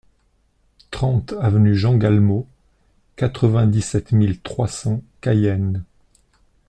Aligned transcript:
trente 0.89 1.35
avenue 1.39 1.75
Jean 1.75 1.95
Galmot, 1.95 2.47
quatre-vingt-dix-sept 3.17 4.13
mille 4.13 4.41
trois 4.41 4.67
cents 4.67 5.03
Cayenne 5.21 5.83